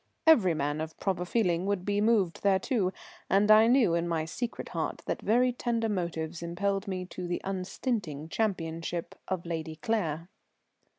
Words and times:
Every 0.25 0.55
man 0.55 0.81
of 0.81 0.99
proper 0.99 1.25
feeling 1.25 1.67
would 1.67 1.85
be 1.85 2.01
moved 2.01 2.39
thereto, 2.41 2.91
and 3.29 3.51
I 3.51 3.67
knew 3.67 3.93
in 3.93 4.07
my 4.07 4.25
secret 4.25 4.69
heart 4.69 5.03
that 5.05 5.21
very 5.21 5.53
tender 5.53 5.89
motives 5.89 6.41
impelled 6.41 6.87
me 6.87 7.05
to 7.05 7.27
the 7.27 7.39
unstinting 7.43 8.27
championship 8.27 9.13
of 9.27 9.45
Lady 9.45 9.75
Claire. 9.75 10.27